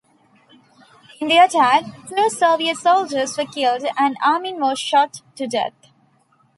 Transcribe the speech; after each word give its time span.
In 1.19 1.27
the 1.27 1.37
attack, 1.37 1.83
two 2.09 2.27
Soviet 2.31 2.77
soldiers 2.77 3.37
were 3.37 3.45
killed, 3.45 3.83
and 3.99 4.17
Amin 4.25 4.59
was 4.59 4.79
shot 4.79 5.21
to 5.35 5.45
death. 5.45 5.73